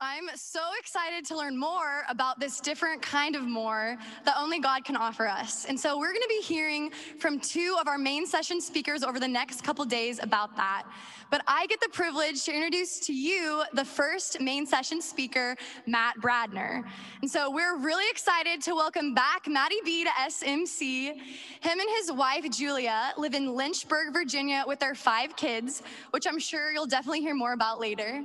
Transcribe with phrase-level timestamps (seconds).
[0.00, 4.84] I'm so excited to learn more about this different kind of more that only God
[4.84, 5.64] can offer us.
[5.64, 9.18] And so we're going to be hearing from two of our main session speakers over
[9.18, 10.84] the next couple days about that.
[11.32, 16.14] But I get the privilege to introduce to you the first main session speaker, Matt
[16.20, 16.84] Bradner.
[17.20, 21.08] And so we're really excited to welcome back Matty B to SMC.
[21.08, 26.38] Him and his wife, Julia, live in Lynchburg, Virginia with their five kids, which I'm
[26.38, 28.22] sure you'll definitely hear more about later.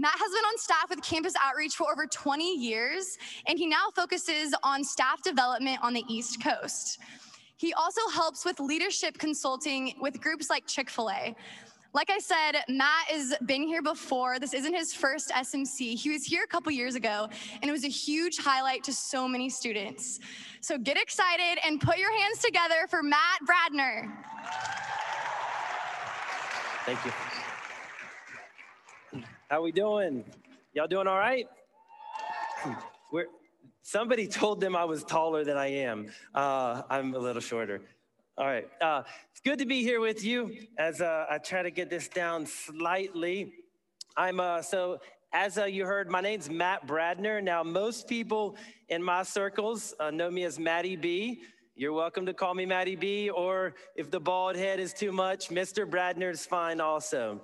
[0.00, 3.88] Matt has been on staff with Campus Outreach for over 20 years, and he now
[3.94, 7.00] focuses on staff development on the East Coast.
[7.56, 11.34] He also helps with leadership consulting with groups like Chick fil A.
[11.94, 14.38] Like I said, Matt has been here before.
[14.38, 15.98] This isn't his first SMC.
[15.98, 17.28] He was here a couple years ago,
[17.60, 20.20] and it was a huge highlight to so many students.
[20.60, 24.12] So get excited and put your hands together for Matt Bradner.
[26.84, 27.12] Thank you.
[29.50, 30.26] How we doing?
[30.74, 31.48] Y'all doing all right?
[33.12, 33.28] We're,
[33.80, 36.08] somebody told them I was taller than I am.
[36.34, 37.80] Uh, I'm a little shorter.
[38.36, 38.68] All right.
[38.82, 42.08] Uh, it's good to be here with you as uh, I try to get this
[42.08, 43.54] down slightly.
[44.18, 44.98] I'm uh, so
[45.32, 47.42] as uh, you heard, my name's Matt Bradner.
[47.42, 48.54] Now, most people
[48.90, 51.40] in my circles uh, know me as Matty B.
[51.74, 55.48] You're welcome to call me Matty B, or if the bald head is too much,
[55.48, 55.88] Mr.
[55.88, 57.40] Bradner is fine also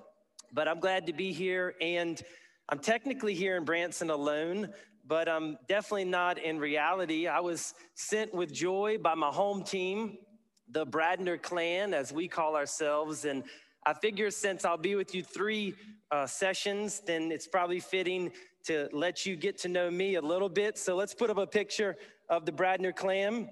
[0.55, 1.75] but I'm glad to be here.
[1.81, 2.23] And
[2.69, 4.73] I'm technically here in Branson alone,
[5.07, 7.27] but I'm definitely not in reality.
[7.27, 10.17] I was sent with joy by my home team,
[10.71, 13.25] the Bradner clan, as we call ourselves.
[13.25, 13.43] And
[13.85, 15.75] I figure since I'll be with you three
[16.11, 18.31] uh, sessions, then it's probably fitting
[18.67, 20.79] to let you get to know me a little bit.
[20.79, 21.97] So let's put up a picture
[22.31, 23.51] of the Bradner clan.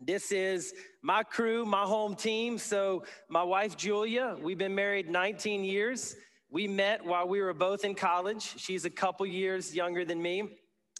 [0.00, 2.58] This is my crew, my home team.
[2.58, 6.16] So, my wife Julia, we've been married 19 years.
[6.50, 8.54] We met while we were both in college.
[8.56, 10.58] She's a couple years younger than me.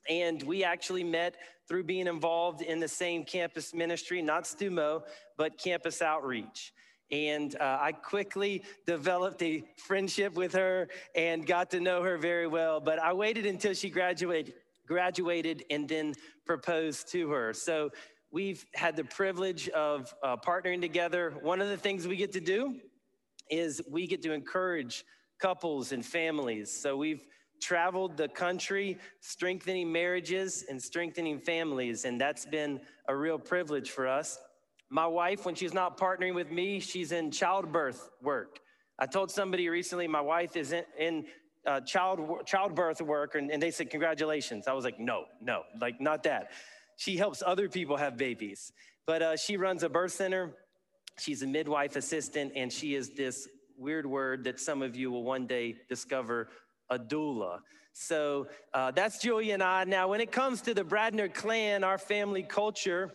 [0.09, 1.37] And we actually met
[1.69, 5.03] through being involved in the same campus ministry, not STUMO,
[5.37, 6.73] but campus outreach.
[7.11, 12.49] And uh, I quickly developed a friendship with her and got to know her very
[12.49, 12.81] well.
[12.81, 14.55] But I waited until she graduated,
[14.87, 17.53] graduated and then proposed to her.
[17.53, 17.91] So
[18.33, 21.35] we've had the privilege of uh, partnering together.
[21.43, 22.81] One of the things we get to do
[23.49, 25.05] is we get to encourage
[25.39, 26.71] couples and families.
[26.71, 27.25] So we've
[27.61, 34.07] traveled the country strengthening marriages and strengthening families, and that's been a real privilege for
[34.07, 34.39] us.
[34.89, 38.61] My wife, when she's not partnering with me, she's in childbirth work.
[38.99, 41.25] I told somebody recently my wife is in, in
[41.67, 44.69] uh, child childbirth work, and, and they said congratulations.
[44.69, 46.51] I was like, no, no, like not that.
[46.97, 48.73] She helps other people have babies,
[49.07, 50.55] but uh, she runs a birth center.
[51.19, 53.49] She's a midwife assistant, and she is this
[53.79, 56.49] weird word that some of you will one day discover
[56.91, 57.59] a doula.
[57.93, 59.85] So uh, that's Julia and I.
[59.85, 63.13] Now, when it comes to the Bradner clan, our family culture,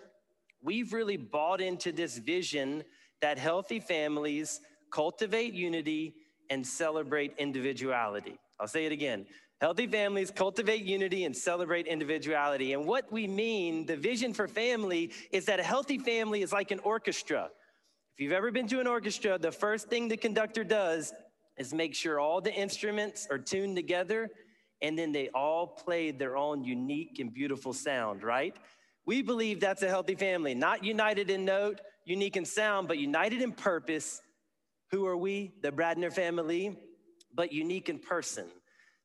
[0.62, 2.84] we've really bought into this vision
[3.22, 4.60] that healthy families
[4.92, 6.16] cultivate unity
[6.50, 8.38] and celebrate individuality.
[8.60, 9.26] I'll say it again.
[9.62, 12.74] Healthy families cultivate unity and celebrate individuality.
[12.74, 16.72] And what we mean, the vision for family, is that a healthy family is like
[16.72, 17.50] an orchestra.
[18.22, 21.12] If you've ever been to an orchestra, the first thing the conductor does
[21.58, 24.30] is make sure all the instruments are tuned together
[24.80, 28.56] and then they all play their own unique and beautiful sound, right?
[29.08, 33.42] We believe that's a healthy family, not united in note, unique in sound, but united
[33.42, 34.22] in purpose.
[34.92, 35.54] Who are we?
[35.64, 36.78] The Bradner family,
[37.34, 38.46] but unique in person.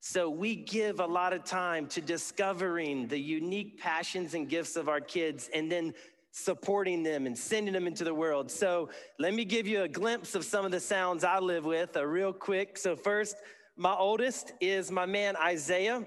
[0.01, 4.91] So we give a lot of time to discovering the unique passions and gifts of
[4.91, 5.95] our kids and then
[6.37, 8.51] supporting them and sending them into the world.
[8.51, 11.97] So let me give you a glimpse of some of the sounds I live with,
[11.97, 12.77] uh, real quick.
[12.77, 13.37] So, first,
[13.75, 16.07] my oldest is my man Isaiah.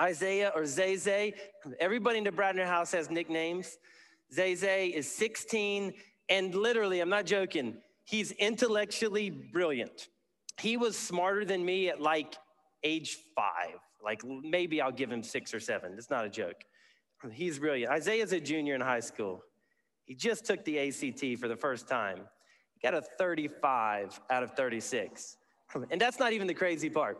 [0.00, 1.34] Isaiah or Zay Zay.
[1.80, 3.78] Everybody in the Bradner house has nicknames.
[4.32, 5.94] Zay Zay is 16,
[6.28, 10.08] and literally, I'm not joking, he's intellectually brilliant.
[10.60, 12.36] He was smarter than me at like
[12.84, 13.78] age five.
[14.04, 15.94] Like maybe I'll give him six or seven.
[15.96, 16.62] It's not a joke.
[17.32, 17.90] He's brilliant.
[17.90, 19.42] Isaiah's a junior in high school.
[20.06, 22.20] He just took the ACT for the first time.
[22.72, 25.36] He got a 35 out of 36.
[25.90, 27.18] And that's not even the crazy part.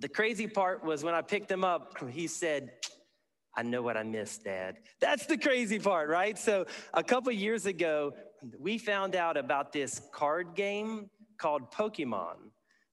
[0.00, 2.72] The crazy part was when I picked him up, he said,
[3.56, 4.76] I know what I missed, Dad.
[5.00, 6.38] That's the crazy part, right?
[6.38, 8.12] So, a couple years ago,
[8.58, 11.08] we found out about this card game
[11.38, 12.34] called Pokemon.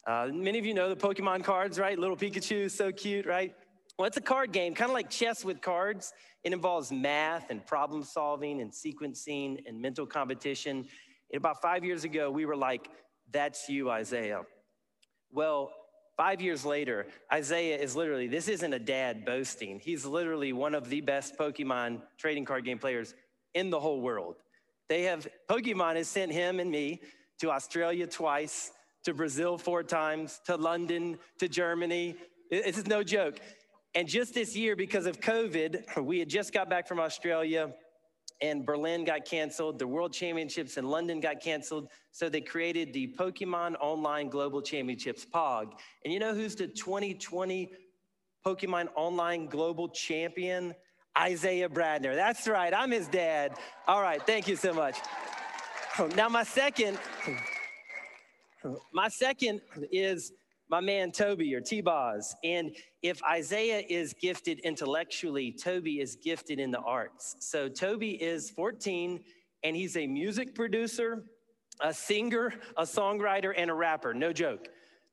[0.07, 1.99] Uh, many of you know the Pokemon cards, right?
[1.99, 3.53] Little Pikachu, is so cute, right?
[3.97, 6.13] Well, it's a card game, kind of like chess with cards.
[6.43, 10.87] It involves math and problem solving and sequencing and mental competition.
[11.31, 12.89] And about five years ago, we were like,
[13.31, 14.41] that's you, Isaiah.
[15.31, 15.71] Well,
[16.15, 19.79] Five years later, Isaiah is literally, this isn't a dad boasting.
[19.79, 23.15] He's literally one of the best Pokemon trading card game players
[23.55, 24.35] in the whole world.
[24.89, 27.01] They have, Pokemon has sent him and me
[27.39, 28.71] to Australia twice,
[29.05, 32.15] to Brazil four times, to London, to Germany.
[32.51, 33.39] This is no joke.
[33.95, 37.73] And just this year, because of COVID, we had just got back from Australia
[38.41, 39.77] and Berlin got canceled.
[39.77, 41.89] The World Championships in London got canceled.
[42.11, 45.79] So they created the Pokemon Online Global Championships, POG.
[46.03, 47.71] And you know who's the 2020
[48.45, 50.73] Pokemon Online Global Champion?
[51.17, 52.15] Isaiah Bradner.
[52.15, 53.57] That's right, I'm his dad.
[53.87, 54.97] All right, thank you so much.
[56.15, 56.97] Now, my second,
[58.91, 59.61] my second
[59.91, 60.33] is
[60.73, 62.35] my man Toby or T-Boz.
[62.43, 67.35] And if Isaiah is gifted intellectually, Toby is gifted in the arts.
[67.41, 69.19] So Toby is 14
[69.63, 71.25] and he's a music producer,
[71.79, 74.15] a singer, a songwriter, and a rapper.
[74.15, 74.67] No joke.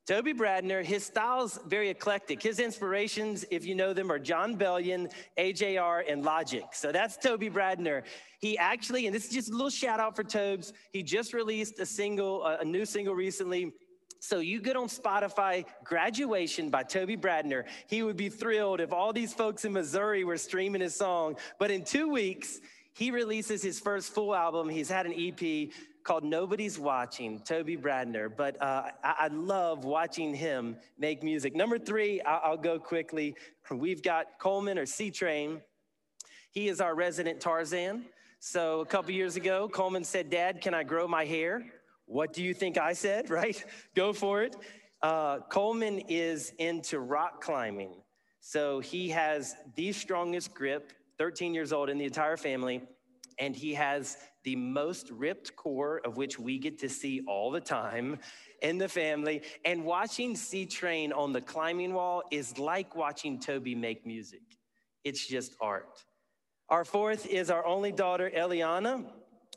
[0.07, 2.41] Toby Bradner, his style's very eclectic.
[2.41, 6.65] His inspirations, if you know them, are Jon Bellion, AJR, and Logic.
[6.73, 8.01] So that's Toby Bradner.
[8.39, 11.77] He actually, and this is just a little shout out for Tobes, he just released
[11.77, 13.71] a single, a new single recently.
[14.23, 17.63] So you get on Spotify, Graduation by Toby Bradner.
[17.87, 21.37] He would be thrilled if all these folks in Missouri were streaming his song.
[21.57, 22.59] But in two weeks,
[22.93, 24.69] he releases his first full album.
[24.69, 25.71] He's had an EP
[26.03, 31.55] called Nobody's Watching, Toby Bradner, but uh, I, I, love watching him make music.
[31.55, 33.35] Number three, I'll, I'll go quickly.
[33.71, 35.61] We've got Coleman or C Train.
[36.51, 38.05] He is our resident Tarzan.
[38.39, 41.65] So a couple years ago, Coleman said, Dad, can I grow my hair?
[42.11, 43.63] What do you think I said, right?
[43.95, 44.57] go for it.
[45.01, 47.93] Uh, Coleman is into rock climbing.
[48.41, 52.81] So he has the strongest grip, 13 years old in the entire family,
[53.39, 57.61] and he has the most ripped core of which we get to see all the
[57.61, 58.19] time
[58.61, 59.43] in the family.
[59.63, 64.41] And watching C Train on the climbing wall is like watching Toby make music.
[65.05, 66.03] It's just art.
[66.67, 69.05] Our fourth is our only daughter, Eliana.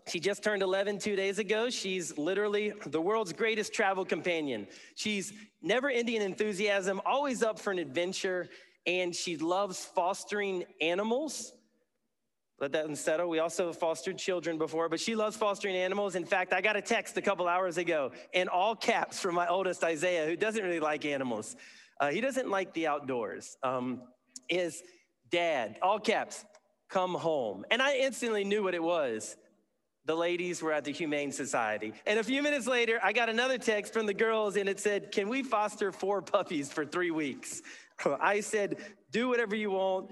[0.07, 1.71] She just turned 11 two days ago.
[1.71, 4.67] She's literally the world's greatest travel companion.
[4.95, 8.49] She's never ending enthusiasm, always up for an adventure,
[8.87, 11.55] and she loves fostering animals
[12.61, 13.29] let that settle.
[13.29, 16.15] We also fostered children before, but she loves fostering animals.
[16.15, 19.49] In fact, I got a text a couple hours ago in all caps from my
[19.49, 21.57] oldest Isaiah, who doesn't really like animals.
[22.01, 23.57] Uh, he doesn't like the outdoors.
[23.63, 24.03] Um,
[24.49, 24.83] is
[25.31, 26.45] dad, all caps,
[26.89, 27.65] come home.
[27.71, 29.37] And I instantly knew what it was.
[30.07, 31.95] The ladies were at the Humane Society.
[32.07, 35.13] And a few minutes later, I got another text from the girls, and it said,
[35.13, 37.63] Can we foster four puppies for three weeks?
[38.21, 38.77] I said,
[39.11, 40.11] Do whatever you want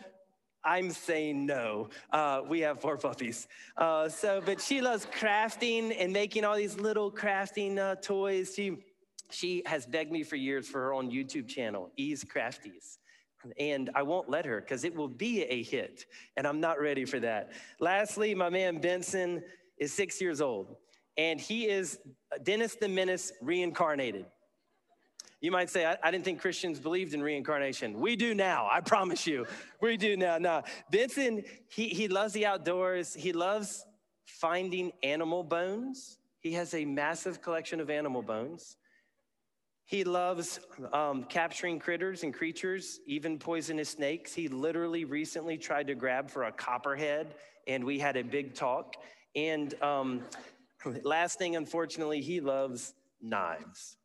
[0.65, 1.89] I'm saying no.
[2.13, 3.49] Uh, we have four puppies.
[3.77, 8.53] Uh, so, but she loves crafting and making all these little crafting uh, toys.
[8.55, 8.79] She,
[9.31, 12.99] she has begged me for years for her own YouTube channel, Ease Crafties.
[13.59, 16.07] And I won't let her because it will be a hit.
[16.37, 17.51] And I'm not ready for that.
[17.81, 19.43] Lastly, my man Benson
[19.83, 20.77] is six years old.
[21.19, 21.99] And he is
[22.43, 24.25] Dennis the Menace reincarnated.
[25.41, 27.99] You might say, I, I, didn't think Christians believed in reincarnation.
[27.99, 29.45] We do now, I promise you.
[29.81, 30.39] We do now.
[30.39, 33.13] Now, Benson, he, he loves the outdoors.
[33.13, 33.85] He loves
[34.25, 36.19] finding animal bones.
[36.39, 38.77] He has a massive collection of animal bones.
[39.85, 40.61] He loves
[40.93, 44.33] um, capturing critters and creatures, even poisonous snakes.
[44.33, 47.35] He literally recently tried to grab for a copperhead,
[47.67, 48.95] and we had a big talk.
[49.35, 50.23] And um,
[51.03, 53.97] last thing, unfortunately, he loves knives.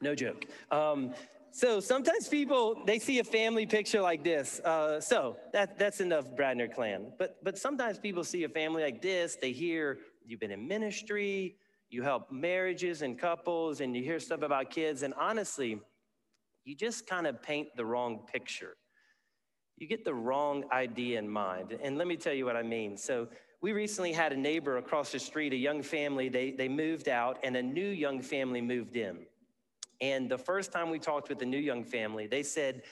[0.00, 0.46] No joke.
[0.70, 1.14] Um,
[1.52, 4.60] so sometimes people they see a family picture like this.
[4.60, 7.12] Uh, so that that's enough Bradner clan.
[7.18, 9.36] But but sometimes people see a family like this.
[9.36, 11.56] They hear you've been in ministry,
[11.90, 15.02] you help marriages and couples, and you hear stuff about kids.
[15.02, 15.80] And honestly,
[16.64, 18.76] you just kind of paint the wrong picture.
[19.76, 21.76] You get the wrong idea in mind.
[21.82, 22.96] And let me tell you what I mean.
[22.96, 23.28] So
[23.62, 26.28] we recently had a neighbor across the street, a young family.
[26.28, 29.26] They they moved out, and a new young family moved in.
[30.00, 32.82] And the first time we talked with the new young family, they said,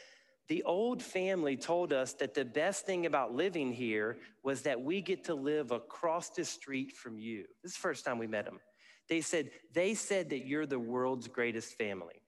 [0.49, 5.03] the old family told us that the best thing about living here was that we
[5.03, 7.45] get to live across the street from you.
[7.63, 8.59] This is the first time we met them.
[9.09, 12.23] They said, they said that you're the world's greatest family.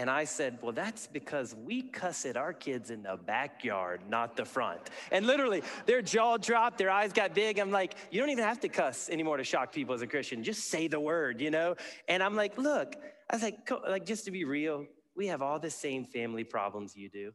[0.00, 4.34] And I said, Well, that's because we cuss at our kids in the backyard, not
[4.34, 4.80] the front.
[5.12, 7.58] And literally, their jaw dropped, their eyes got big.
[7.58, 10.42] I'm like, You don't even have to cuss anymore to shock people as a Christian.
[10.42, 11.74] Just say the word, you know?
[12.08, 12.96] And I'm like, Look,
[13.28, 16.96] I was like, like just to be real, we have all the same family problems
[16.96, 17.32] you do.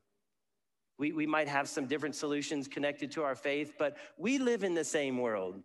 [0.98, 4.74] We, we might have some different solutions connected to our faith, but we live in
[4.74, 5.62] the same world.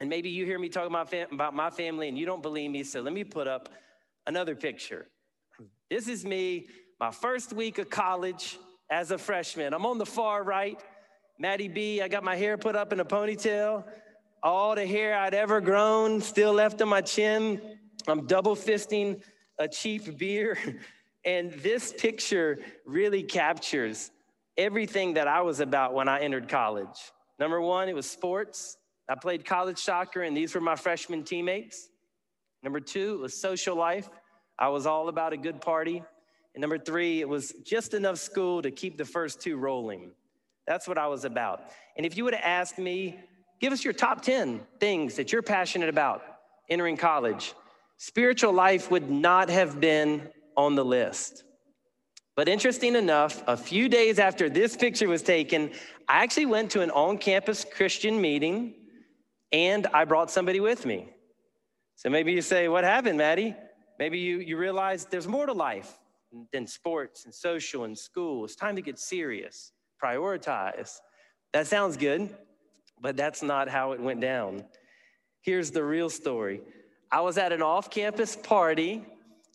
[0.00, 2.84] And maybe you hear me talking about, about my family and you don't believe me,
[2.84, 3.70] so let me put up
[4.26, 5.06] another picture.
[5.92, 6.68] This is me
[6.98, 8.58] my first week of college
[8.88, 9.74] as a freshman.
[9.74, 10.82] I'm on the far right.
[11.38, 13.84] Matty B, I got my hair put up in a ponytail.
[14.42, 17.60] All the hair I'd ever grown still left on my chin.
[18.08, 19.20] I'm double fisting
[19.58, 20.56] a cheap beer.
[21.26, 24.10] And this picture really captures
[24.56, 27.12] everything that I was about when I entered college.
[27.38, 28.76] Number one, it was sports.
[29.08, 31.90] I played college soccer, and these were my freshman teammates.
[32.62, 34.08] Number two, it was social life.
[34.62, 36.04] I was all about a good party.
[36.54, 40.12] And number three, it was just enough school to keep the first two rolling.
[40.68, 41.64] That's what I was about.
[41.96, 43.18] And if you would have asked me,
[43.60, 46.22] give us your top 10 things that you're passionate about
[46.70, 47.54] entering college,
[47.96, 51.42] spiritual life would not have been on the list.
[52.36, 55.72] But interesting enough, a few days after this picture was taken,
[56.08, 58.74] I actually went to an on campus Christian meeting
[59.50, 61.08] and I brought somebody with me.
[61.96, 63.56] So maybe you say, What happened, Matty?
[63.98, 65.98] Maybe you, you realize there's more to life
[66.52, 68.44] than sports and social and school.
[68.44, 69.72] It's time to get serious,
[70.02, 70.98] prioritize.
[71.52, 72.34] That sounds good,
[73.00, 74.64] but that's not how it went down.
[75.42, 76.62] Here's the real story
[77.10, 79.04] I was at an off campus party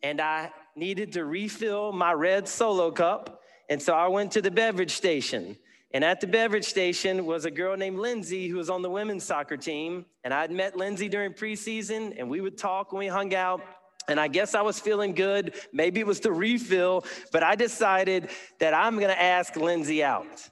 [0.03, 3.41] and I needed to refill my red solo cup.
[3.69, 5.57] And so I went to the beverage station.
[5.91, 9.23] And at the beverage station was a girl named Lindsay who was on the women's
[9.23, 10.05] soccer team.
[10.23, 13.61] And I'd met Lindsay during preseason, and we would talk when we hung out.
[14.07, 15.53] And I guess I was feeling good.
[15.73, 20.49] Maybe it was the refill, but I decided that I'm gonna ask Lindsay out.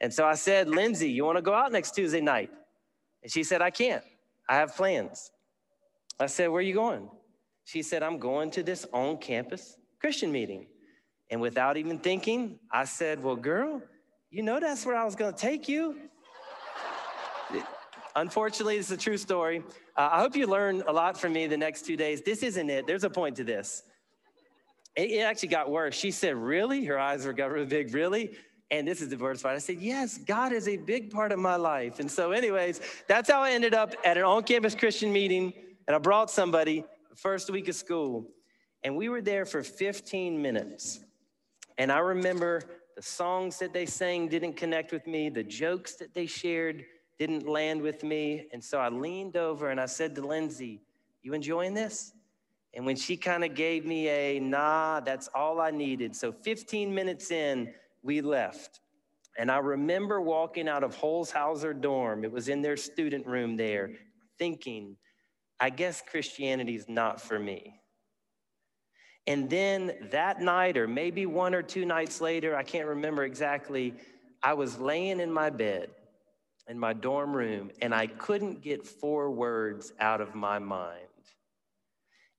[0.00, 2.50] And so I said, Lindsay, you wanna go out next Tuesday night?
[3.22, 4.04] And she said, I can't.
[4.48, 5.30] I have plans.
[6.20, 7.08] I said, Where are you going?
[7.64, 10.66] She said, I'm going to this on campus Christian meeting.
[11.30, 13.82] And without even thinking, I said, Well, girl,
[14.30, 15.96] you know that's where I was going to take you.
[18.16, 19.62] Unfortunately, it's a true story.
[19.96, 22.22] Uh, I hope you learn a lot from me the next two days.
[22.22, 22.86] This isn't it.
[22.86, 23.82] There's a point to this.
[24.96, 25.94] It, it actually got worse.
[25.96, 26.84] She said, Really?
[26.84, 27.92] Her eyes were really big.
[27.92, 28.36] Really?
[28.70, 29.56] And this is the worst part.
[29.56, 31.98] I said, Yes, God is a big part of my life.
[31.98, 35.52] And so, anyways, that's how I ended up at an on campus Christian meeting.
[35.86, 38.26] And I brought somebody the first week of school,
[38.82, 41.00] and we were there for 15 minutes.
[41.78, 42.62] And I remember
[42.96, 46.84] the songs that they sang didn't connect with me, the jokes that they shared
[47.18, 48.46] didn't land with me.
[48.52, 50.80] And so I leaned over and I said to Lindsay,
[51.22, 52.12] You enjoying this?
[52.74, 56.16] And when she kind of gave me a nah, that's all I needed.
[56.16, 58.80] So 15 minutes in, we left.
[59.38, 63.92] And I remember walking out of Holshouser dorm, it was in their student room there,
[64.38, 64.96] thinking,
[65.60, 67.80] I guess Christianity is not for me.
[69.26, 73.94] And then that night, or maybe one or two nights later, I can't remember exactly,
[74.42, 75.90] I was laying in my bed
[76.68, 81.00] in my dorm room and I couldn't get four words out of my mind.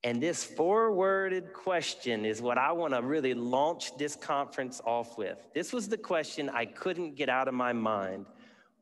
[0.03, 5.17] And this four worded question is what I want to really launch this conference off
[5.17, 5.37] with.
[5.55, 8.27] This was the question I couldn't get out of my mind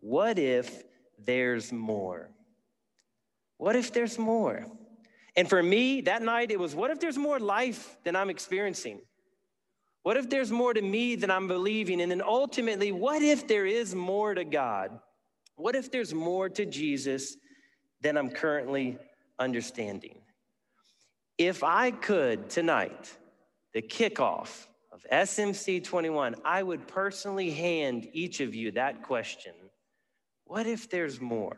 [0.02, 0.84] What if
[1.24, 2.30] there's more?
[3.58, 4.66] What if there's more?
[5.36, 9.00] And for me, that night, it was what if there's more life than I'm experiencing?
[10.04, 12.02] What if there's more to me than I'm believing?
[12.02, 15.00] And then ultimately, what if there is more to God?
[15.56, 17.38] What if there's more to Jesus
[18.02, 18.98] than I'm currently
[19.40, 20.16] understanding?
[21.38, 23.16] If I could tonight,
[23.74, 29.54] the kickoff of SMC 21, I would personally hand each of you that question
[30.46, 31.58] What if there's more?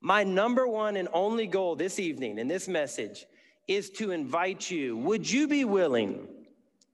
[0.00, 3.24] My number one and only goal this evening in this message
[3.66, 4.96] is to invite you.
[4.98, 6.28] Would you be willing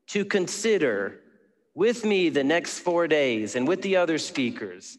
[0.09, 1.21] to consider
[1.75, 4.99] with me the next four days and with the other speakers?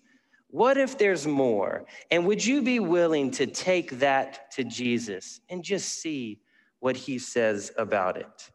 [0.54, 1.84] What if there's more?
[2.12, 6.42] And would you be willing to take that to Jesus and just see
[6.80, 8.52] what he says about it?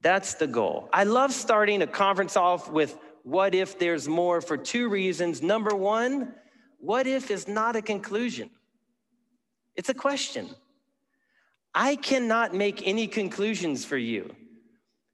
[0.00, 0.88] That's the goal.
[0.94, 5.42] I love starting a conference off with what if there's more for two reasons.
[5.42, 6.32] Number one,
[6.78, 8.48] what if is not a conclusion?
[9.74, 10.48] It's a question.
[11.74, 14.34] I cannot make any conclusions for you.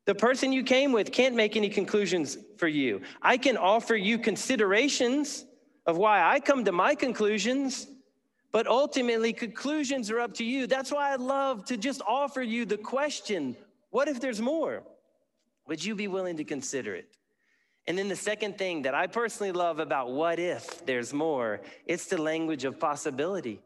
[0.04, 3.00] The person you came with can't make any conclusions for you.
[3.20, 5.46] I can offer you considerations
[5.86, 7.86] of why I come to my conclusions,
[8.52, 10.66] but ultimately, conclusions are up to you.
[10.66, 13.56] That's why I love to just offer you the question
[13.90, 14.82] what if there's more?
[15.66, 17.14] Would you be willing to consider it?
[17.86, 22.06] And then the second thing that I personally love about what if there's more, it's
[22.06, 23.60] the language of possibility.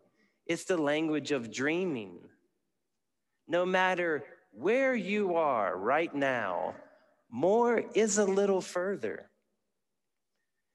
[0.46, 2.18] It's the language of dreaming.
[3.46, 6.74] No matter where you are right now,
[7.30, 9.28] more is a little further.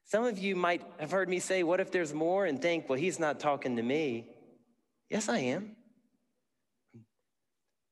[0.06, 2.46] Some of you might have heard me say, What if there's more?
[2.46, 4.28] and think, Well, he's not talking to me.
[5.10, 5.76] Yes, I am.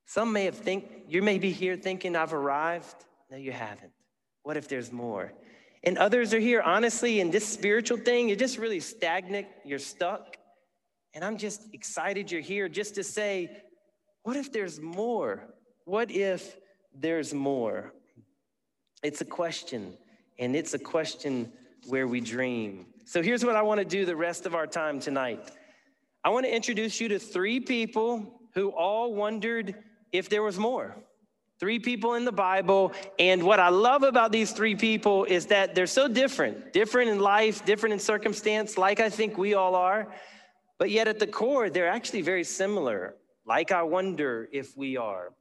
[0.05, 3.05] Some may have think you may be here thinking I've arrived.
[3.29, 3.91] No, you haven't.
[4.43, 5.33] What if there's more?
[5.83, 10.37] And others are here, honestly, in this spiritual thing, you're just really stagnant, you're stuck.
[11.13, 13.49] And I'm just excited you're here just to say,
[14.23, 15.53] what if there's more?
[15.85, 16.57] What if
[16.93, 17.93] there's more?
[19.01, 19.97] It's a question,
[20.37, 21.51] and it's a question
[21.87, 22.85] where we dream.
[23.05, 25.51] So here's what I want to do the rest of our time tonight
[26.23, 29.75] I want to introduce you to three people who all wondered
[30.11, 30.95] if there was more.
[31.59, 32.93] Three people in the Bible.
[33.17, 37.19] And what I love about these three people is that they're so different different in
[37.19, 40.07] life, different in circumstance, like I think we all are.
[40.77, 45.33] But yet at the core, they're actually very similar, like I wonder if we are.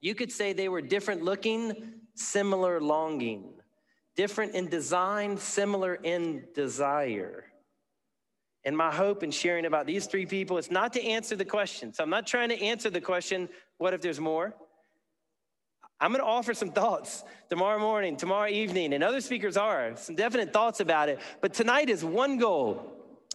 [0.00, 3.54] You could say they were different looking, similar longing,
[4.16, 7.44] different in design, similar in desire.
[8.64, 11.92] And my hope in sharing about these three people is not to answer the question.
[11.92, 14.54] So I'm not trying to answer the question, what if there's more?
[16.00, 20.16] I'm going to offer some thoughts tomorrow morning, tomorrow evening, and other speakers are, some
[20.16, 21.20] definite thoughts about it.
[21.40, 22.92] But tonight is one goal.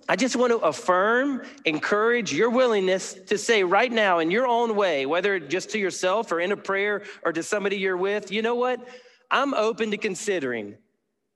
[0.10, 4.76] I just want to affirm, encourage your willingness to say right now in your own
[4.76, 8.42] way, whether just to yourself or in a prayer or to somebody you're with, you
[8.42, 8.86] know what?
[9.30, 10.78] I'm open to considering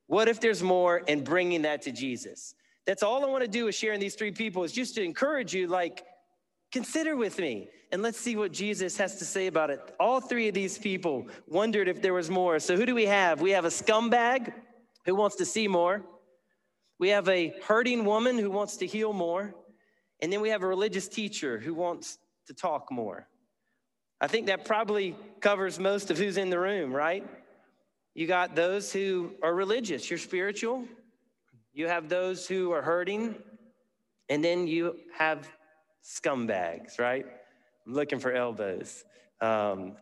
[0.08, 2.56] what if there's more and bringing that to Jesus.
[2.86, 5.54] That's all I want to do is sharing these three people is just to encourage
[5.54, 6.04] you, like,
[6.72, 9.80] consider with me and let's see what Jesus has to say about it.
[10.00, 12.60] All three of these people wondered if there was more.
[12.60, 13.42] So, who do we have?
[13.42, 14.54] We have a scumbag
[15.06, 16.04] who wants to see more,
[17.00, 19.56] we have a hurting woman who wants to heal more,
[20.22, 23.28] and then we have a religious teacher who wants to talk more.
[24.22, 27.28] I think that probably covers most of who's in the room, right?
[28.14, 30.86] You got those who are religious, you're spiritual.
[31.74, 33.36] You have those who are hurting,
[34.28, 35.48] and then you have
[36.04, 37.26] scumbags, right?
[37.88, 39.06] I'm looking for elbows.
[39.40, 39.94] Um,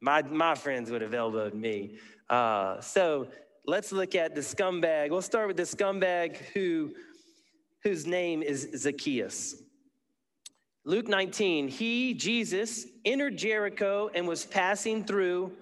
[0.00, 1.98] my, my friends would have elbowed me.
[2.28, 3.28] Uh, so
[3.66, 5.10] let's look at the scumbag.
[5.10, 6.92] We'll start with the scumbag who,
[7.84, 9.62] whose name is Zacchaeus.
[10.84, 15.52] Luke 19, he, Jesus, entered Jericho and was passing through.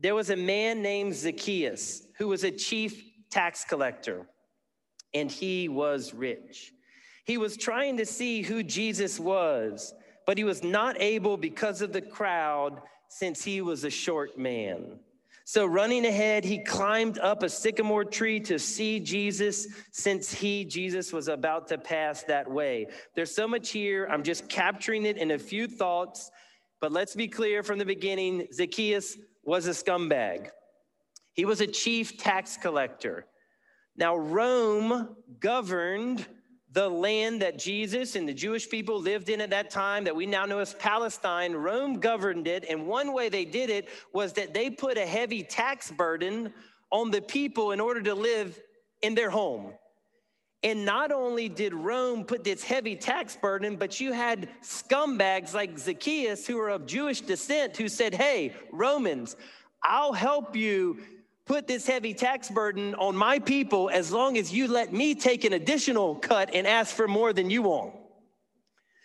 [0.00, 4.26] There was a man named Zacchaeus who was a chief tax collector,
[5.12, 6.72] and he was rich.
[7.24, 9.94] He was trying to see who Jesus was,
[10.26, 14.98] but he was not able because of the crowd since he was a short man.
[15.44, 21.12] So, running ahead, he climbed up a sycamore tree to see Jesus since he, Jesus,
[21.12, 22.86] was about to pass that way.
[23.16, 24.06] There's so much here.
[24.08, 26.30] I'm just capturing it in a few thoughts.
[26.80, 30.50] But let's be clear from the beginning Zacchaeus was a scumbag,
[31.32, 33.26] he was a chief tax collector.
[33.96, 36.26] Now, Rome governed
[36.72, 40.26] the land that Jesus and the Jewish people lived in at that time, that we
[40.26, 42.64] now know as Palestine, Rome governed it.
[42.68, 46.52] And one way they did it was that they put a heavy tax burden
[46.92, 48.58] on the people in order to live
[49.02, 49.72] in their home.
[50.62, 55.78] And not only did Rome put this heavy tax burden, but you had scumbags like
[55.78, 59.36] Zacchaeus, who were of Jewish descent, who said, Hey, Romans,
[59.82, 60.98] I'll help you
[61.46, 65.44] put this heavy tax burden on my people as long as you let me take
[65.44, 67.94] an additional cut and ask for more than you want.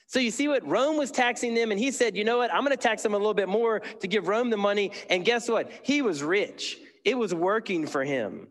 [0.08, 2.54] So you see what Rome was taxing them, and he said, You know what?
[2.54, 4.92] I'm going to tax them a little bit more to give Rome the money.
[5.10, 5.72] And guess what?
[5.84, 8.48] He was rich, it was working for him.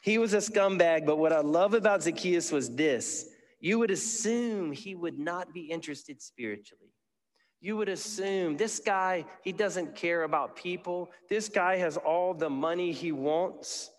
[0.00, 3.28] He was a scumbag, but what I love about Zacchaeus was this
[3.58, 6.92] you would assume he would not be interested spiritually
[7.60, 11.10] you would assume this guy, he doesn't care about people.
[11.28, 13.90] This guy has all the money he wants.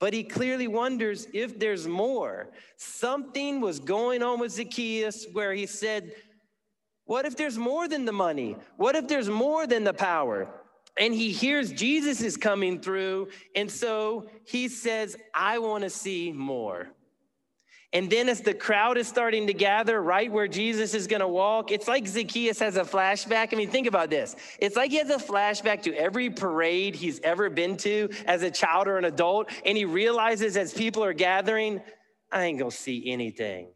[0.00, 2.50] But he clearly wonders if there's more.
[2.76, 6.12] Something was going on with Zacchaeus where he said,
[7.04, 8.56] What if there's more than the money?
[8.76, 10.48] What if there's more than the power?
[10.98, 13.28] And he hears Jesus is coming through.
[13.56, 16.88] And so he says, I want to see more.
[17.94, 21.28] And then as the crowd is starting to gather right where Jesus is going to
[21.28, 23.52] walk, it's like Zacchaeus has a flashback.
[23.52, 24.34] I mean, think about this.
[24.58, 28.50] It's like he has a flashback to every parade he's ever been to as a
[28.50, 29.48] child or an adult.
[29.64, 31.82] And he realizes as people are gathering,
[32.32, 33.68] I ain't going to see anything.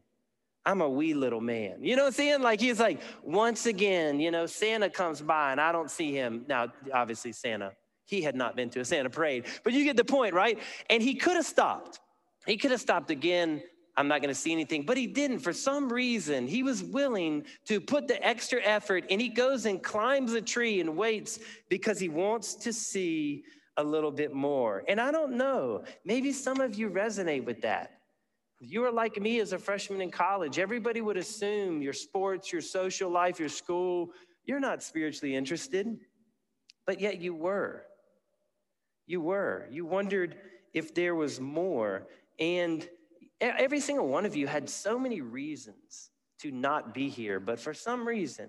[0.67, 1.79] I'm a wee little man.
[1.83, 2.43] You know what I'm saying?
[2.43, 6.45] Like he's like, once again, you know, Santa comes by and I don't see him.
[6.49, 7.73] Now, obviously, Santa,
[8.05, 10.59] he had not been to a Santa parade, but you get the point, right?
[10.91, 12.01] And he could have stopped.
[12.47, 13.63] He could have stopped again
[13.99, 14.85] I'm not going to see anything.
[14.85, 15.41] But he didn't.
[15.41, 19.83] For some reason, he was willing to put the extra effort and he goes and
[19.83, 23.43] climbs a tree and waits because he wants to see
[23.77, 24.85] a little bit more.
[24.87, 27.98] And I don't know, maybe some of you resonate with that.
[28.61, 30.59] You are like me as a freshman in college.
[30.59, 34.11] Everybody would assume your sports, your social life, your school,
[34.45, 35.99] you're not spiritually interested,
[36.87, 37.85] but yet you were.
[39.07, 39.69] You were.
[39.71, 40.37] You wondered
[40.73, 42.09] if there was more.
[42.39, 42.89] And
[43.41, 47.75] every single one of you had so many reasons to not be here, but for
[47.75, 48.49] some reason,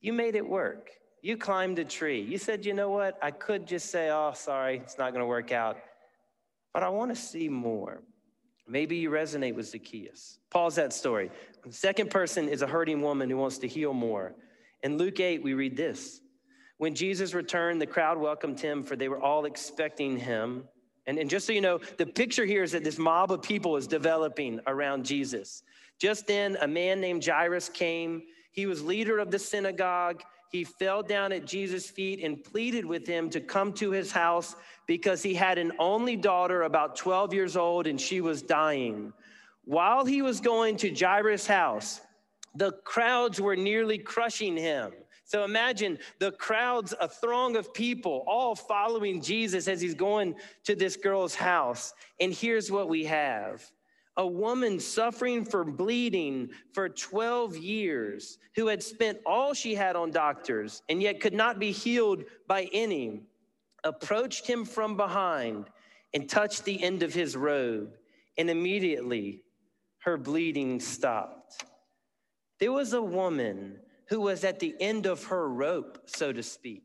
[0.00, 0.90] you made it work.
[1.22, 2.20] You climbed a tree.
[2.20, 3.18] You said, you know what?
[3.22, 5.78] I could just say, oh, sorry, it's not going to work out,
[6.74, 8.02] but I want to see more.
[8.66, 10.38] Maybe you resonate with Zacchaeus.
[10.50, 11.30] Pause that story.
[11.64, 14.34] The second person is a hurting woman who wants to heal more.
[14.82, 16.20] In Luke 8, we read this
[16.78, 20.64] When Jesus returned, the crowd welcomed him, for they were all expecting him.
[21.06, 23.76] And, and just so you know, the picture here is that this mob of people
[23.76, 25.62] is developing around Jesus.
[25.98, 28.22] Just then, a man named Jairus came.
[28.52, 30.22] He was leader of the synagogue.
[30.50, 34.54] He fell down at Jesus' feet and pleaded with him to come to his house
[34.86, 39.12] because he had an only daughter about 12 years old and she was dying.
[39.64, 42.00] While he was going to Jairus' house,
[42.54, 44.92] the crowds were nearly crushing him.
[45.24, 50.76] So imagine the crowds, a throng of people, all following Jesus as he's going to
[50.76, 51.94] this girl's house.
[52.20, 53.68] And here's what we have
[54.16, 60.10] a woman suffering from bleeding for 12 years, who had spent all she had on
[60.10, 63.22] doctors and yet could not be healed by any,
[63.82, 65.66] approached him from behind
[66.14, 67.96] and touched the end of his robe.
[68.38, 69.42] And immediately
[69.98, 71.64] her bleeding stopped.
[72.60, 76.82] There was a woman who was at the end of her rope, so to speak.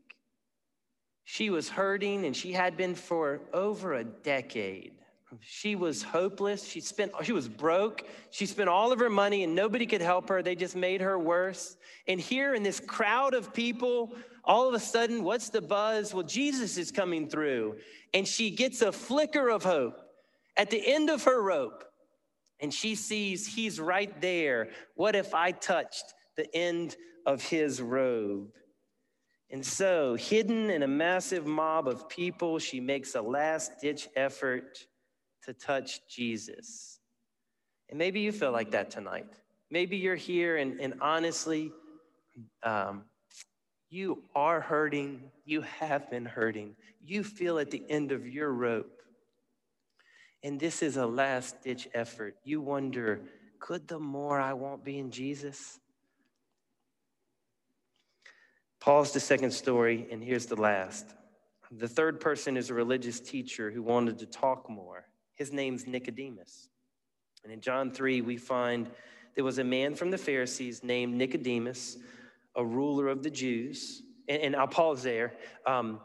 [1.26, 4.99] She was hurting and she had been for over a decade.
[5.42, 6.68] She was hopeless.
[6.68, 8.04] She spent she was broke.
[8.32, 10.42] She spent all of her money and nobody could help her.
[10.42, 11.78] They just made her worse.
[12.08, 16.14] And here in this crowd of people, all of a sudden, what's the buzz?
[16.14, 17.78] Well, Jesus is coming through.
[18.14, 20.02] And she gets a flicker of hope
[20.58, 21.84] at the end of her rope.
[22.60, 24.70] And she sees he's right there.
[24.96, 28.48] What if I touched the end of his robe.
[29.52, 34.86] And so, hidden in a massive mob of people, she makes a last ditch effort
[35.46, 37.00] to touch Jesus.
[37.90, 39.26] And maybe you feel like that tonight.
[39.72, 41.72] Maybe you're here and, and honestly,
[42.64, 43.04] um,
[43.90, 45.32] you are hurting.
[45.46, 46.76] You have been hurting.
[47.04, 49.02] You feel at the end of your rope.
[50.44, 52.36] And this is a last ditch effort.
[52.44, 53.22] You wonder,
[53.60, 55.80] could the more I won't be in Jesus?
[58.80, 61.14] Pause the second story, and here's the last.
[61.72, 65.09] The third person is a religious teacher who wanted to talk more.
[65.40, 66.68] His name's Nicodemus.
[67.46, 68.90] And in John 3, we find
[69.36, 71.98] there was a man from the Pharisees named Nicodemus,
[72.58, 74.04] a ruler of the Jews.
[74.28, 75.34] And, and I'll pause there.
[75.66, 76.02] Um,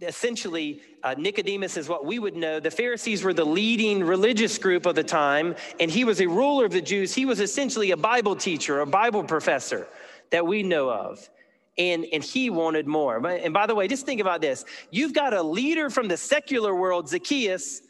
[0.00, 2.58] essentially, uh, Nicodemus is what we would know.
[2.58, 6.64] The Pharisees were the leading religious group of the time, and he was a ruler
[6.64, 7.14] of the Jews.
[7.14, 9.86] He was essentially a Bible teacher, a Bible professor
[10.30, 11.28] that we know of
[11.76, 13.24] and, and he wanted more.
[13.26, 14.64] And by the way, just think about this.
[14.90, 17.82] You've got a leader from the secular world, Zacchaeus.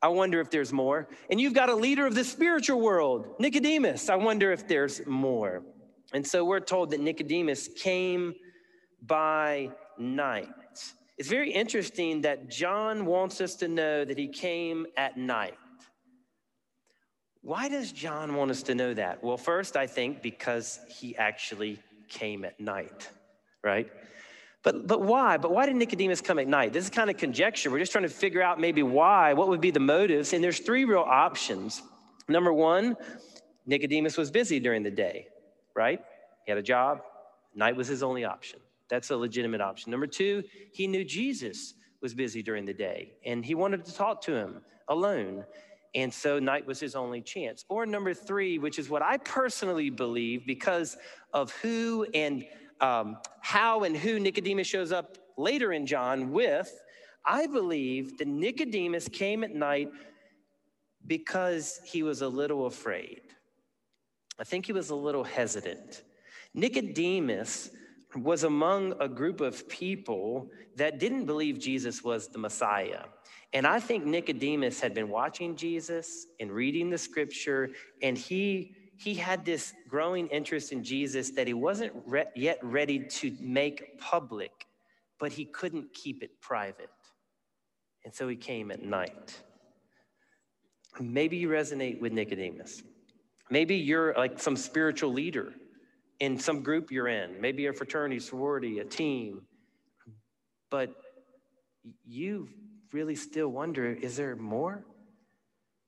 [0.00, 1.08] I wonder if there's more.
[1.30, 4.08] And you've got a leader of the spiritual world, Nicodemus.
[4.08, 5.62] I wonder if there's more.
[6.12, 8.34] And so we're told that Nicodemus came
[9.02, 10.48] by night.
[11.18, 15.58] It's very interesting that John wants us to know that he came at night.
[17.42, 19.22] Why does John want us to know that?
[19.22, 23.10] Well, first, I think because he actually came at night,
[23.64, 23.90] right?
[24.68, 25.38] But, but why?
[25.38, 26.74] But why did Nicodemus come at night?
[26.74, 27.70] This is kind of conjecture.
[27.70, 30.34] We're just trying to figure out maybe why, what would be the motives.
[30.34, 31.80] And there's three real options.
[32.28, 32.94] Number one,
[33.64, 35.28] Nicodemus was busy during the day,
[35.74, 36.02] right?
[36.44, 37.00] He had a job,
[37.54, 38.60] night was his only option.
[38.90, 39.90] That's a legitimate option.
[39.90, 44.20] Number two, he knew Jesus was busy during the day and he wanted to talk
[44.24, 45.46] to him alone.
[45.94, 47.64] And so night was his only chance.
[47.70, 50.98] Or number three, which is what I personally believe because
[51.32, 52.44] of who and
[52.80, 56.72] um, how and who Nicodemus shows up later in John with,
[57.24, 59.90] I believe that Nicodemus came at night
[61.06, 63.20] because he was a little afraid.
[64.38, 66.02] I think he was a little hesitant.
[66.54, 67.70] Nicodemus
[68.16, 73.04] was among a group of people that didn't believe Jesus was the Messiah.
[73.52, 77.70] And I think Nicodemus had been watching Jesus and reading the scripture,
[78.02, 82.98] and he he had this growing interest in Jesus that he wasn't re- yet ready
[82.98, 84.66] to make public,
[85.20, 86.90] but he couldn't keep it private.
[88.04, 89.40] And so he came at night.
[91.00, 92.82] Maybe you resonate with Nicodemus.
[93.50, 95.54] Maybe you're like some spiritual leader
[96.18, 99.42] in some group you're in, maybe a fraternity, sorority, a team,
[100.70, 100.90] but
[102.04, 102.48] you
[102.92, 104.84] really still wonder is there more?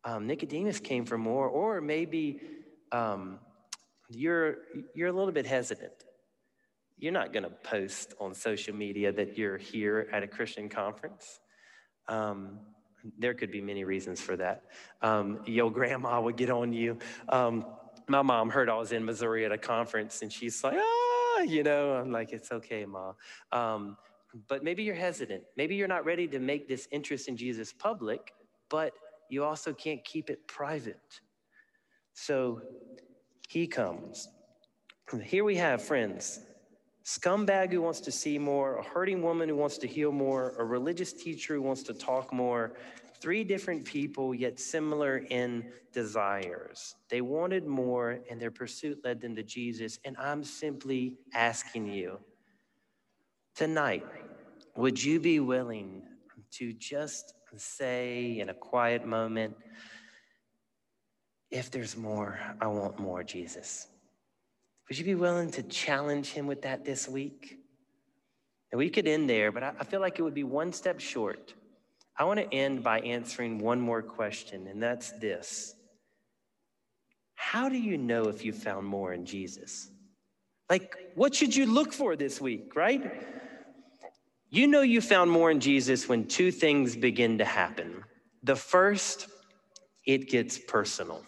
[0.05, 2.40] Um, Nicodemus came for more, or maybe
[2.92, 3.38] um,
[4.09, 4.57] you're,
[4.94, 5.92] you're a little bit hesitant.
[6.98, 11.40] You're not going to post on social media that you're here at a Christian conference.
[12.09, 12.59] Um,
[13.18, 14.64] there could be many reasons for that.
[15.00, 16.98] Um, your grandma would get on you.
[17.29, 17.64] Um,
[18.09, 21.62] my mom heard I was in Missouri at a conference, and she's like, ah, you
[21.62, 23.12] know, I'm like, it's okay, ma.
[23.53, 23.96] Um,
[24.48, 25.44] but maybe you're hesitant.
[25.57, 28.33] Maybe you're not ready to make this interest in Jesus public,
[28.68, 28.92] but
[29.29, 31.20] you also can't keep it private.
[32.21, 32.61] So
[33.49, 34.29] he comes.
[35.25, 36.41] Here we have, friends,
[37.03, 40.65] scumbag who wants to see more, a hurting woman who wants to heal more, a
[40.65, 42.75] religious teacher who wants to talk more.
[43.23, 46.95] Three different people, yet similar in desires.
[47.09, 49.99] They wanted more, and their pursuit led them to Jesus.
[50.05, 52.21] And I'm simply asking you
[53.55, 54.05] tonight,
[54.77, 56.03] would you be willing
[56.53, 59.57] to just say in a quiet moment,
[61.51, 63.89] if there's more, I want more, Jesus?
[64.89, 67.59] Would you be willing to challenge him with that this week?
[68.73, 71.55] And we could end there, but I feel like it would be one step short.
[72.17, 75.75] I want to end by answering one more question, and that's this
[77.35, 79.91] How do you know if you found more in Jesus?
[80.69, 83.13] Like, what should you look for this week, right?
[84.51, 88.05] You know you found more in Jesus when two things begin to happen.
[88.43, 89.29] The first,
[90.07, 91.23] it gets personal.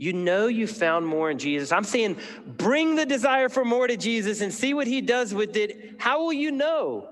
[0.00, 1.72] You know you found more in Jesus.
[1.72, 5.54] I'm saying bring the desire for more to Jesus and see what he does with
[5.56, 5.96] it.
[5.98, 7.10] How will you know?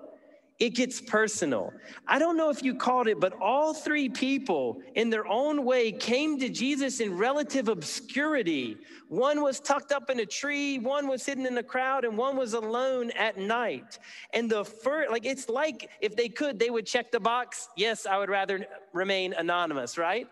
[0.59, 1.75] It gets personal.
[2.07, 5.93] I don't know if you called it, but all three people in their own way
[5.93, 8.79] came to Jesus in relative obscurity.
[9.09, 12.39] One was tucked up in a tree, one was hidden in a crowd, and one
[12.39, 13.99] was alone at night.
[14.33, 17.69] And the first, like, it's like if they could, they would check the box.
[17.77, 20.27] Yes, I would rather remain anonymous, right?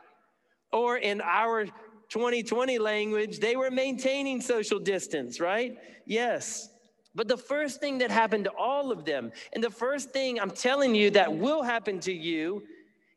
[0.72, 1.66] Or in our
[2.08, 5.76] 2020 language, they were maintaining social distance, right?
[6.04, 6.70] Yes.
[7.14, 10.50] But the first thing that happened to all of them, and the first thing I'm
[10.50, 12.62] telling you that will happen to you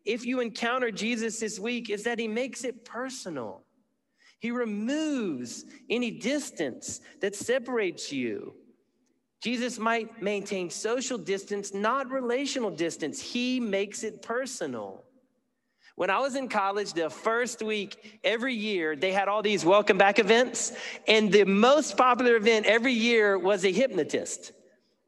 [0.06, 3.62] if you encounter Jesus this week is that he makes it personal.
[4.40, 8.56] He removes any distance that separates you.
[9.42, 13.22] Jesus might maintain social distance, not relational distance.
[13.22, 15.04] He makes it personal.
[16.00, 19.98] When I was in college, the first week every year, they had all these welcome
[19.98, 20.72] back events.
[21.10, 24.54] And the most popular event every year was a hypnotist.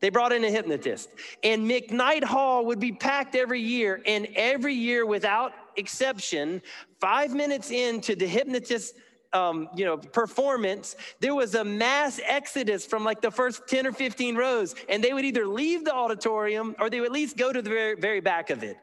[0.02, 1.08] They brought in a hypnotist.
[1.46, 4.02] And McKnight Hall would be packed every year.
[4.06, 6.62] And every year, without exception,
[7.00, 8.94] five minutes into the hypnotist
[9.32, 13.94] um, you know, performance, there was a mass exodus from like the first 10 or
[13.94, 17.54] 15 rows, and they would either leave the auditorium or they would at least go
[17.54, 18.76] to the very, very back of it.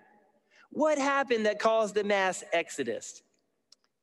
[0.79, 3.25] What happened that caused the mass exodus?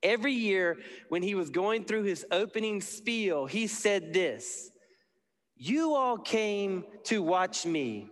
[0.04, 0.76] Every year,
[1.08, 4.72] when he was going through his opening spiel, he said this
[5.56, 8.10] You all came to watch me,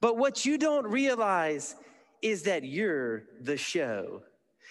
[0.00, 1.76] but what you don't realize
[2.22, 4.22] is that you're the show.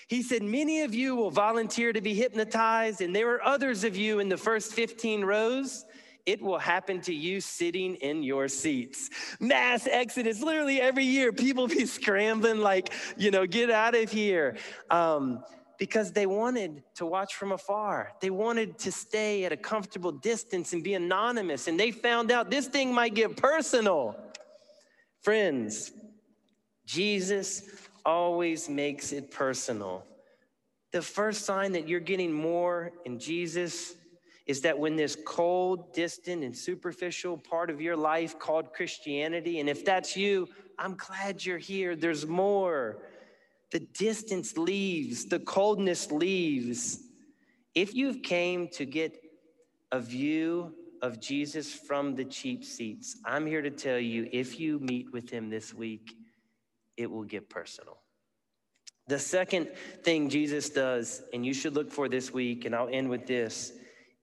[0.07, 3.95] He said, Many of you will volunteer to be hypnotized, and there are others of
[3.95, 5.85] you in the first 15 rows
[6.27, 9.09] it will happen to you sitting in your seats.
[9.39, 14.57] Mass exodus, literally every year, people be scrambling, like, you know, get out of here.
[14.91, 15.43] Um,
[15.79, 18.11] because they wanted to watch from afar.
[18.19, 21.67] They wanted to stay at a comfortable distance and be anonymous.
[21.67, 24.19] And they found out this thing might get personal.
[25.21, 25.91] Friends,
[26.85, 27.63] Jesus
[28.03, 30.03] always makes it personal.
[30.91, 33.93] The first sign that you're getting more in Jesus
[34.47, 39.67] is that when this cold, distant, and superficial part of your life called Christianity, and
[39.67, 40.47] if that's you,
[40.79, 41.95] I'm glad you're here.
[41.95, 42.99] There's more.
[43.71, 46.99] The distance leaves, the coldness leaves.
[47.75, 49.21] If you've came to get
[49.91, 54.79] a view of Jesus from the cheap seats, I'm here to tell you if you
[54.79, 56.15] meet with him this week,
[56.95, 57.97] it will get personal.
[59.07, 59.69] The second
[60.03, 63.73] thing Jesus does, and you should look for this week, and I'll end with this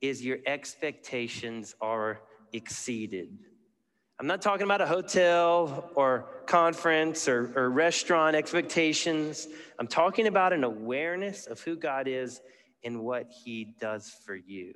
[0.00, 2.20] is your expectations are
[2.52, 3.38] exceeded.
[4.20, 9.48] I'm not talking about a hotel or conference or, or, restaurant expectations.
[9.78, 12.40] I'm talking about an awareness of who God is
[12.84, 14.74] and what he does for you.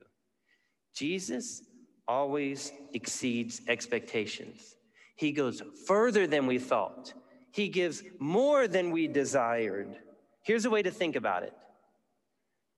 [0.94, 1.62] Jesus
[2.09, 4.74] always exceeds expectations.
[5.14, 7.12] He goes further than we thought,
[7.52, 9.96] he gives more than we desired.
[10.42, 11.54] Here's a way to think about it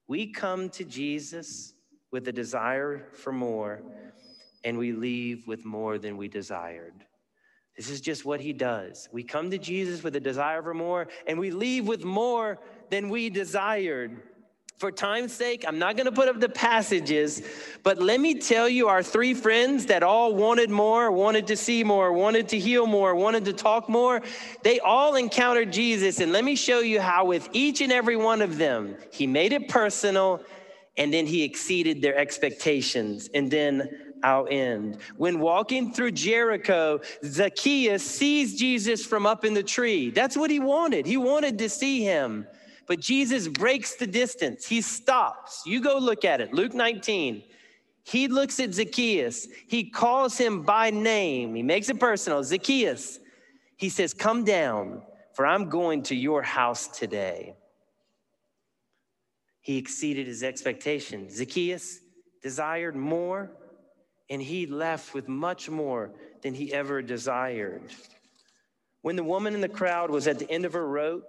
[0.08, 1.72] we come to Jesus
[2.10, 3.82] with a desire for more,
[4.64, 6.94] and we leave with more than we desired.
[7.76, 9.08] This is just what he does.
[9.12, 12.58] We come to Jesus with a desire for more, and we leave with more
[12.90, 14.22] than we desired.
[14.76, 17.42] For time's sake, I'm not going to put up the passages,
[17.82, 21.84] but let me tell you our three friends that all wanted more, wanted to see
[21.84, 24.22] more, wanted to heal more, wanted to talk more.
[24.62, 26.20] They all encountered Jesus.
[26.20, 29.52] And let me show you how, with each and every one of them, he made
[29.52, 30.42] it personal
[30.96, 33.28] and then he exceeded their expectations.
[33.32, 33.88] And then
[34.22, 34.98] I'll end.
[35.16, 40.10] When walking through Jericho, Zacchaeus sees Jesus from up in the tree.
[40.10, 41.06] That's what he wanted.
[41.06, 42.46] He wanted to see him.
[42.86, 44.66] But Jesus breaks the distance.
[44.66, 45.62] He stops.
[45.64, 46.52] You go look at it.
[46.52, 47.44] Luke 19.
[48.02, 49.46] He looks at Zacchaeus.
[49.68, 51.54] He calls him by name.
[51.54, 52.42] He makes it personal.
[52.42, 53.20] Zacchaeus.
[53.76, 55.02] He says, Come down,
[55.34, 57.54] for I'm going to your house today.
[59.60, 61.34] He exceeded his expectations.
[61.36, 62.00] Zacchaeus
[62.42, 63.50] desired more,
[64.28, 67.82] and he left with much more than he ever desired.
[69.02, 71.24] When the woman in the crowd was at the end of her rope,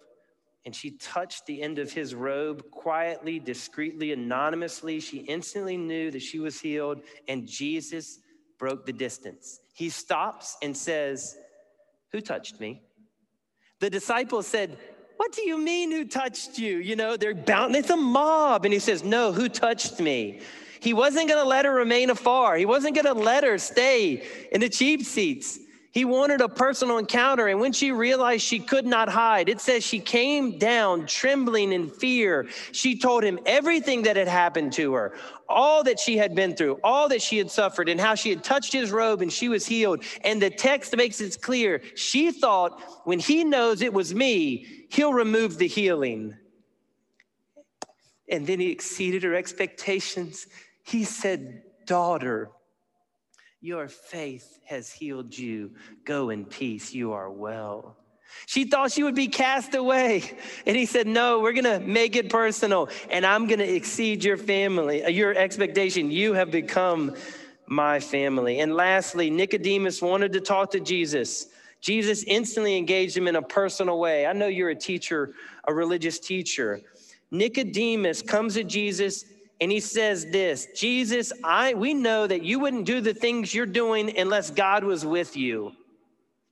[0.65, 4.99] and she touched the end of his robe quietly, discreetly, anonymously.
[4.99, 8.19] She instantly knew that she was healed, and Jesus
[8.59, 9.59] broke the distance.
[9.73, 11.35] He stops and says,
[12.11, 12.83] Who touched me?
[13.79, 14.77] The disciples said,
[15.21, 16.77] What do you mean, who touched you?
[16.77, 18.65] You know, they're bound, it's a mob.
[18.65, 20.39] And he says, No, who touched me?
[20.79, 24.67] He wasn't gonna let her remain afar, he wasn't gonna let her stay in the
[24.67, 25.59] cheap seats.
[25.91, 27.47] He wanted a personal encounter.
[27.47, 31.89] And when she realized she could not hide, it says she came down trembling in
[31.89, 32.47] fear.
[32.71, 35.13] She told him everything that had happened to her,
[35.49, 38.41] all that she had been through, all that she had suffered, and how she had
[38.41, 40.03] touched his robe and she was healed.
[40.23, 41.81] And the text makes it clear.
[41.95, 46.37] She thought, when he knows it was me, he'll remove the healing.
[48.29, 50.47] And then he exceeded her expectations.
[50.83, 52.49] He said, Daughter,
[53.61, 55.71] your faith has healed you.
[56.03, 56.93] Go in peace.
[56.93, 57.95] You are well.
[58.47, 60.23] She thought she would be cast away.
[60.65, 64.23] And he said, No, we're going to make it personal and I'm going to exceed
[64.23, 66.09] your family, uh, your expectation.
[66.09, 67.15] You have become
[67.67, 68.59] my family.
[68.59, 71.47] And lastly, Nicodemus wanted to talk to Jesus.
[71.81, 74.25] Jesus instantly engaged him in a personal way.
[74.25, 75.33] I know you're a teacher,
[75.67, 76.81] a religious teacher.
[77.31, 79.25] Nicodemus comes to Jesus
[79.61, 83.67] and he says this Jesus, I we know that you wouldn't do the things you're
[83.67, 85.71] doing unless God was with you.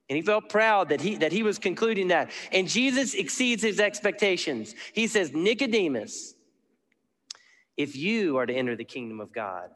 [0.08, 2.30] And he felt proud that he that he was concluding that.
[2.52, 4.74] And Jesus exceeds his expectations.
[4.92, 6.34] He says, Nicodemus,
[7.76, 9.70] if you are to enter the kingdom of God,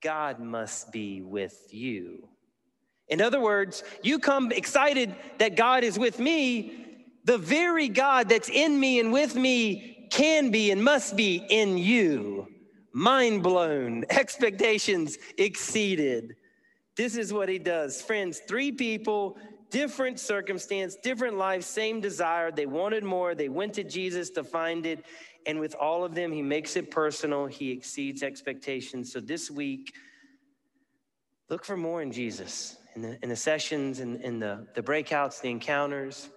[0.00, 2.28] God must be with you.
[3.08, 6.86] In other words, you come excited that God is with me.
[7.24, 11.76] The very God that's in me and with me can be and must be in
[11.76, 12.46] you
[12.92, 16.36] mind blown, expectations exceeded.
[16.96, 18.02] This is what he does.
[18.02, 19.38] Friends, three people,
[19.70, 22.50] different circumstance, different life, same desire.
[22.50, 23.34] They wanted more.
[23.34, 25.04] They went to Jesus to find it.
[25.46, 27.46] And with all of them, he makes it personal.
[27.46, 29.12] He exceeds expectations.
[29.12, 29.94] So this week,
[31.48, 35.40] look for more in Jesus in the, in the sessions, in, in the, the breakouts,
[35.40, 36.28] the encounters,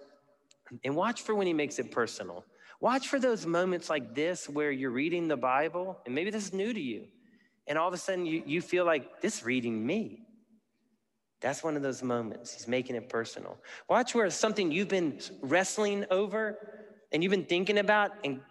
[0.84, 2.44] and watch for when he makes it personal.
[2.84, 6.52] Watch for those moments like this where you're reading the Bible, and maybe this is
[6.52, 7.06] new to you,
[7.66, 10.26] and all of a sudden you, you feel like this reading me.
[11.40, 12.52] That's one of those moments.
[12.52, 13.56] He's making it personal.
[13.88, 16.58] Watch where something you've been wrestling over
[17.10, 18.42] and you've been thinking about, and,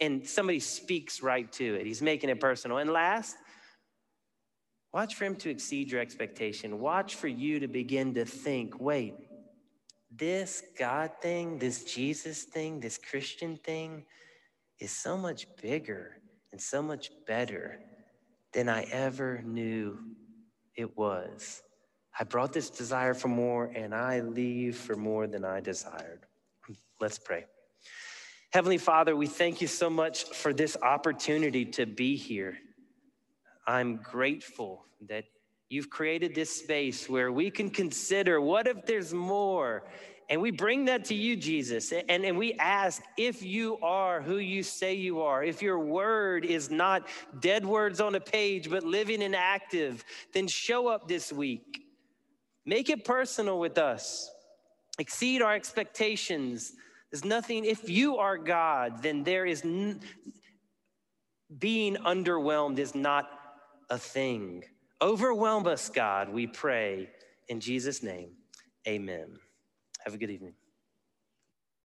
[0.00, 1.84] and somebody speaks right to it.
[1.84, 2.78] He's making it personal.
[2.78, 3.36] And last,
[4.94, 6.80] watch for him to exceed your expectation.
[6.80, 9.16] Watch for you to begin to think wait,
[10.16, 14.04] this God thing, this Jesus thing, this Christian thing
[14.78, 16.18] is so much bigger
[16.50, 17.80] and so much better
[18.52, 19.98] than I ever knew
[20.76, 21.62] it was.
[22.18, 26.26] I brought this desire for more and I leave for more than I desired.
[27.00, 27.46] Let's pray.
[28.50, 32.58] Heavenly Father, we thank you so much for this opportunity to be here.
[33.66, 35.24] I'm grateful that
[35.72, 39.84] You've created this space where we can consider what if there's more?
[40.28, 41.92] And we bring that to you, Jesus.
[41.92, 46.44] And, and we ask if you are who you say you are, if your word
[46.44, 47.08] is not
[47.40, 50.04] dead words on a page, but living and active,
[50.34, 51.86] then show up this week.
[52.66, 54.30] Make it personal with us,
[54.98, 56.74] exceed our expectations.
[57.10, 60.00] There's nothing, if you are God, then there is n-
[61.58, 63.30] being underwhelmed is not
[63.88, 64.64] a thing.
[65.02, 67.10] Overwhelm us, God, we pray.
[67.48, 68.30] In Jesus' name,
[68.86, 69.36] amen.
[70.04, 70.54] Have a good evening.